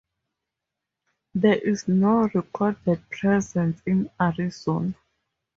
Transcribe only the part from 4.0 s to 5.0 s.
Arizona.